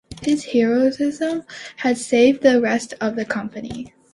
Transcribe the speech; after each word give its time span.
His 0.23 0.45
heroism 0.45 1.43
had 1.75 1.95
saved 1.95 2.41
the 2.41 2.59
rest 2.59 2.95
of 2.99 3.15
the 3.15 3.23
company. 3.23 3.93